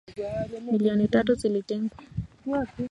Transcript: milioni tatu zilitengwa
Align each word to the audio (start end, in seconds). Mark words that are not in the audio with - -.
milioni 0.71 1.07
tatu 1.07 1.33
zilitengwa 1.35 2.07